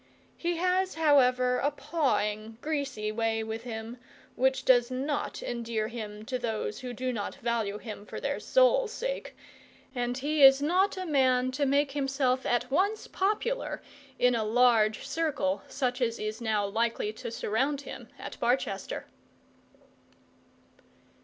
[0.35, 3.97] He has, however, a pawing, greasy way with him,
[4.35, 8.91] which does not endear him to those who do not value him for their souls'
[8.91, 9.35] sake,
[9.93, 13.79] and he is not a man to make himself at once popular
[14.17, 19.05] in a large circle such as is now likely to surround him at Barchester.